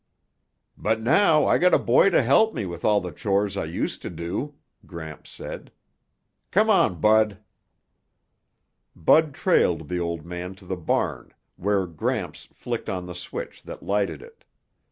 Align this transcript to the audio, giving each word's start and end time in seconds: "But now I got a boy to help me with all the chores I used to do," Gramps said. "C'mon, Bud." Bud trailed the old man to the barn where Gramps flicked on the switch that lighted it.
"But 0.75 0.99
now 0.99 1.45
I 1.45 1.59
got 1.59 1.75
a 1.75 1.77
boy 1.77 2.09
to 2.09 2.23
help 2.23 2.55
me 2.55 2.65
with 2.65 2.83
all 2.83 3.01
the 3.01 3.11
chores 3.11 3.55
I 3.55 3.65
used 3.65 4.01
to 4.01 4.09
do," 4.09 4.55
Gramps 4.87 5.29
said. 5.29 5.71
"C'mon, 6.51 6.99
Bud." 6.99 7.37
Bud 8.95 9.33
trailed 9.35 9.89
the 9.89 9.99
old 9.99 10.25
man 10.25 10.55
to 10.55 10.65
the 10.65 10.75
barn 10.75 11.35
where 11.55 11.85
Gramps 11.85 12.47
flicked 12.51 12.89
on 12.89 13.05
the 13.05 13.13
switch 13.13 13.61
that 13.61 13.83
lighted 13.83 14.23
it. 14.23 14.43